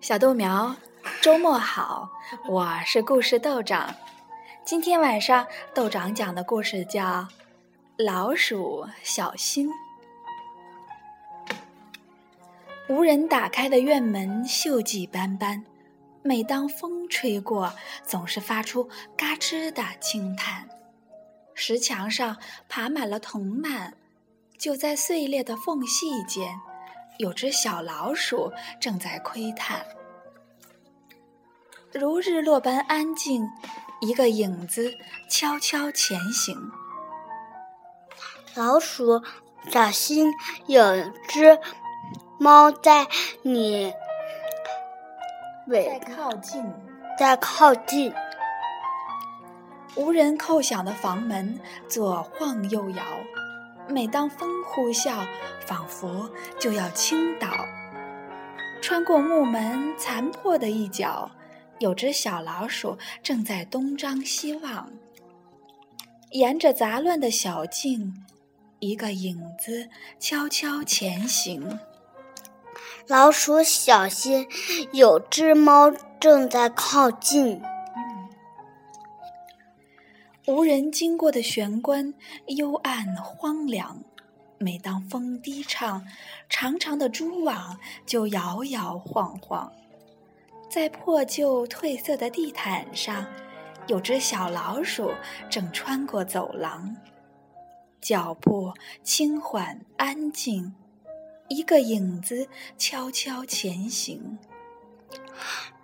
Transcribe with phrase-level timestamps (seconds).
[0.00, 0.74] 小豆苗，
[1.20, 2.08] 周末好！
[2.48, 3.94] 我是故事豆长。
[4.64, 7.02] 今天晚上豆长讲的故事叫
[7.98, 9.68] 《老鼠小心》。
[12.88, 15.62] 无人打开的院门锈迹斑斑，
[16.22, 17.70] 每当风吹过，
[18.02, 20.66] 总是发出嘎吱的轻叹。
[21.52, 22.38] 石墙上
[22.70, 23.92] 爬满了藤蔓，
[24.56, 26.58] 就在碎裂的缝隙间。
[27.20, 29.84] 有只小老鼠正在窥探，
[31.92, 33.46] 如日落般安静，
[34.00, 34.90] 一个影子
[35.28, 36.56] 悄悄前行。
[38.54, 39.22] 老鼠，
[39.70, 40.32] 小心，
[40.66, 40.82] 有
[41.28, 41.58] 只
[42.38, 43.06] 猫在
[43.42, 43.92] 你
[45.70, 46.64] 在靠近，
[47.18, 48.14] 在靠近。
[49.94, 53.04] 无人叩响的房门左晃右摇。
[53.88, 55.26] 每当风呼啸，
[55.66, 57.48] 仿佛就要倾倒。
[58.80, 61.30] 穿过木门残破的一角，
[61.78, 64.90] 有只小老鼠正在东张西望。
[66.30, 68.24] 沿着杂乱的小径，
[68.78, 71.78] 一个影子悄悄前行。
[73.06, 74.46] 老鼠小心，
[74.92, 77.60] 有只猫正在靠近。
[80.46, 82.14] 无人经过的玄关，
[82.46, 84.02] 幽暗荒凉。
[84.58, 86.04] 每当风低唱，
[86.48, 89.70] 长长的蛛网就摇摇晃晃。
[90.68, 93.26] 在破旧褪色的地毯上，
[93.86, 95.10] 有只小老鼠
[95.48, 96.94] 正穿过走廊，
[98.00, 100.74] 脚步轻缓安静，
[101.48, 104.38] 一个影子悄悄前行。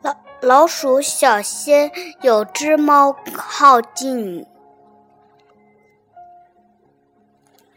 [0.03, 1.91] 老老鼠小心，
[2.23, 4.47] 有只猫靠近。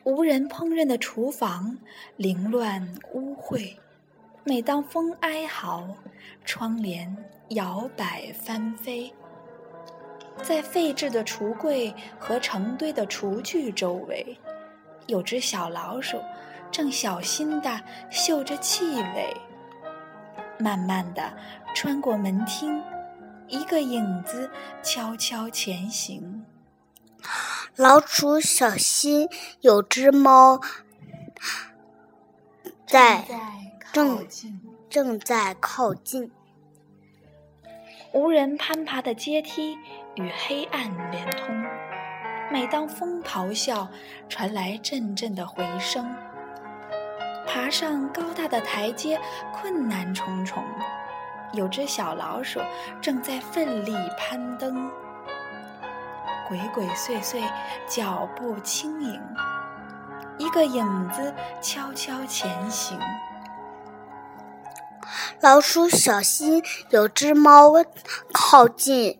[0.03, 1.77] 无人烹饪的厨房，
[2.15, 3.75] 凌乱污秽。
[4.43, 5.87] 每当风哀嚎，
[6.43, 7.15] 窗帘
[7.49, 9.13] 摇摆翻飞。
[10.41, 14.37] 在废置的橱柜和成堆的厨具周围，
[15.07, 16.17] 有只小老鼠
[16.71, 17.79] 正小心地
[18.09, 19.35] 嗅着气味。
[20.59, 21.33] 慢慢的
[21.73, 22.83] 穿过门厅，
[23.47, 24.51] 一个影子
[24.83, 26.45] 悄悄前行。
[27.75, 29.27] 老鼠小心，
[29.61, 30.59] 有只猫
[32.85, 33.25] 在
[33.93, 34.27] 正
[34.89, 36.29] 正在靠近。
[38.11, 39.77] 无人攀爬的阶梯
[40.15, 41.55] 与黑暗连通，
[42.51, 43.87] 每当风咆哮，
[44.27, 46.13] 传来阵阵的回声。
[47.49, 49.19] 爬上高大的台阶
[49.51, 50.63] 困难重重，
[51.51, 52.59] 有只小老鼠
[53.01, 54.89] 正在奋力攀登。
[56.47, 57.41] 鬼鬼祟祟，
[57.87, 59.19] 脚步轻盈，
[60.37, 62.99] 一个影子悄悄前行。
[65.41, 67.71] 老鼠小心，有只猫
[68.31, 69.19] 靠近。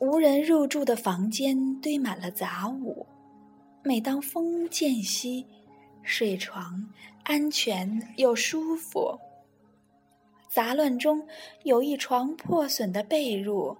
[0.00, 3.06] 无人入住的房间堆满了杂物，
[3.82, 5.46] 每当风渐息，
[6.02, 6.88] 睡床
[7.24, 9.18] 安全又舒服。
[10.48, 11.26] 杂乱中
[11.62, 13.76] 有一床破损的被褥。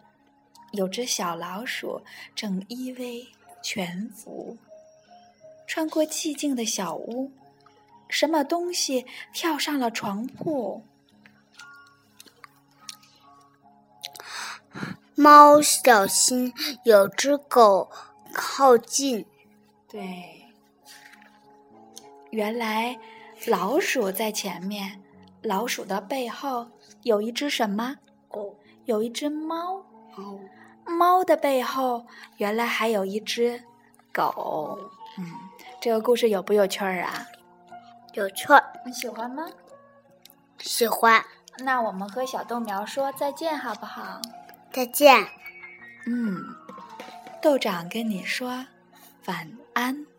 [0.73, 2.01] 有只小老鼠
[2.33, 3.27] 正依偎
[3.61, 4.57] 蜷伏，
[5.67, 7.33] 穿过寂静的小屋，
[8.09, 10.85] 什么东西跳上了床铺？
[15.17, 17.91] 猫小心，有只狗
[18.33, 19.27] 靠近。
[19.91, 20.47] 对，
[22.31, 22.97] 原来
[23.47, 25.03] 老鼠在前面，
[25.43, 26.69] 老鼠的背后
[27.03, 27.97] 有一只什么？
[28.29, 29.85] 狗，有一只猫。
[30.17, 30.39] 哦
[30.87, 32.05] 猫的背后
[32.39, 33.63] 原来还有一只
[34.13, 34.79] 狗，
[35.19, 35.25] 嗯，
[35.81, 37.27] 这个故事有不有趣儿啊？
[38.15, 39.47] 有趣儿，你喜欢吗？
[40.59, 41.25] 喜欢。
[41.59, 44.21] 那我们和小豆苗说再见好不好？
[44.73, 45.27] 再见。
[46.07, 46.43] 嗯，
[47.41, 48.67] 豆长跟你说
[49.27, 50.10] 晚安。